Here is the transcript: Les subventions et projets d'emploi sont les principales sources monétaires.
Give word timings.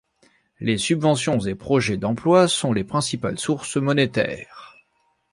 Les 0.59 0.79
subventions 0.79 1.37
et 1.41 1.53
projets 1.53 1.95
d'emploi 1.97 2.47
sont 2.47 2.73
les 2.73 2.83
principales 2.83 3.37
sources 3.37 3.77
monétaires. 3.77 4.75